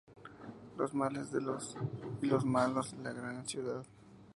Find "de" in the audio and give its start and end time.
1.31-1.39, 2.97-3.03